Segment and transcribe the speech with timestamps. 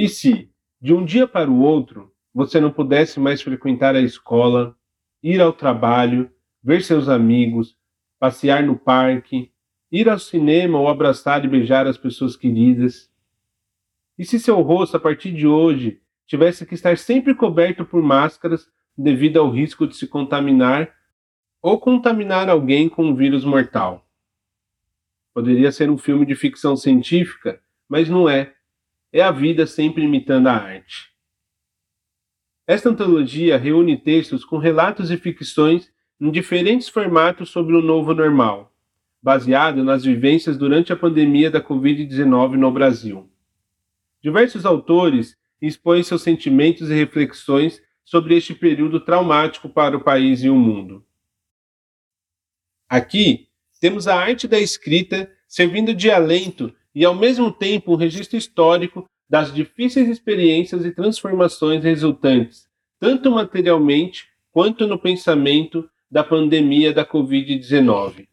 [0.00, 4.74] E se, de um dia para o outro, você não pudesse mais frequentar a escola,
[5.22, 6.30] ir ao trabalho,
[6.64, 7.76] ver seus amigos,
[8.18, 9.52] passear no parque,
[9.92, 13.12] ir ao cinema ou abraçar e beijar as pessoas queridas?
[14.16, 18.70] E se seu rosto, a partir de hoje, tivesse que estar sempre coberto por máscaras
[18.96, 20.90] devido ao risco de se contaminar
[21.60, 24.08] ou contaminar alguém com um vírus mortal?
[25.34, 28.54] Poderia ser um filme de ficção científica, mas não é.
[29.12, 31.10] É a vida sempre imitando a arte.
[32.66, 38.72] Esta antologia reúne textos com relatos e ficções em diferentes formatos sobre o novo normal,
[39.20, 43.28] baseado nas vivências durante a pandemia da Covid-19 no Brasil.
[44.22, 50.48] Diversos autores expõem seus sentimentos e reflexões sobre este período traumático para o país e
[50.48, 51.04] o mundo.
[52.88, 53.48] Aqui
[53.80, 59.04] temos a arte da escrita servindo de alento e, ao mesmo tempo, um registro histórico
[59.28, 68.29] das difíceis experiências e transformações resultantes, tanto materialmente quanto no pensamento da pandemia da Covid-19.